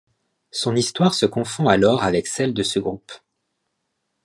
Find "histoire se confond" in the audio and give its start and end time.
0.75-1.67